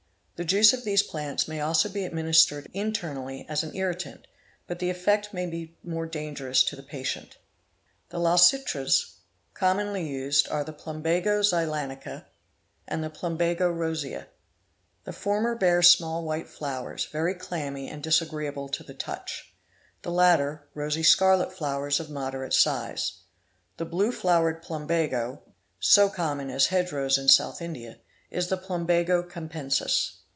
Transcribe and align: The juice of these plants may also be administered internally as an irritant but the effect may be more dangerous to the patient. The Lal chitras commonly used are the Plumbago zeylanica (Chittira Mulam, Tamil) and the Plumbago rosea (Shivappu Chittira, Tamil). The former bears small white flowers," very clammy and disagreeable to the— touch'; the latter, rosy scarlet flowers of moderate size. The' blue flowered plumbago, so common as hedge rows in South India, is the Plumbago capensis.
The 0.37 0.45
juice 0.47 0.73
of 0.73 0.83
these 0.83 1.03
plants 1.03 1.47
may 1.47 1.61
also 1.61 1.87
be 1.87 2.03
administered 2.03 2.67
internally 2.73 3.45
as 3.47 3.61
an 3.61 3.75
irritant 3.75 4.25
but 4.65 4.79
the 4.79 4.89
effect 4.89 5.35
may 5.35 5.45
be 5.45 5.77
more 5.83 6.07
dangerous 6.07 6.63
to 6.63 6.75
the 6.75 6.81
patient. 6.81 7.37
The 8.09 8.17
Lal 8.17 8.37
chitras 8.39 9.17
commonly 9.53 10.09
used 10.09 10.47
are 10.49 10.63
the 10.63 10.73
Plumbago 10.73 11.41
zeylanica 11.41 11.45
(Chittira 11.45 12.01
Mulam, 12.01 12.03
Tamil) 12.03 12.25
and 12.87 13.03
the 13.03 13.09
Plumbago 13.11 13.69
rosea 13.69 14.17
(Shivappu 14.17 14.23
Chittira, 14.23 14.23
Tamil). 14.23 14.31
The 15.03 15.13
former 15.13 15.55
bears 15.55 15.89
small 15.91 16.23
white 16.25 16.49
flowers," 16.49 17.05
very 17.11 17.35
clammy 17.35 17.87
and 17.87 18.01
disagreeable 18.01 18.67
to 18.69 18.81
the— 18.83 18.93
touch'; 18.95 19.53
the 20.01 20.09
latter, 20.11 20.67
rosy 20.73 21.03
scarlet 21.03 21.53
flowers 21.53 21.99
of 21.99 22.09
moderate 22.09 22.55
size. 22.55 23.19
The' 23.77 23.85
blue 23.85 24.11
flowered 24.11 24.63
plumbago, 24.63 25.43
so 25.79 26.09
common 26.09 26.49
as 26.49 26.65
hedge 26.65 26.91
rows 26.91 27.19
in 27.19 27.27
South 27.27 27.61
India, 27.61 27.99
is 28.31 28.47
the 28.47 28.57
Plumbago 28.57 29.21
capensis. 29.21 30.13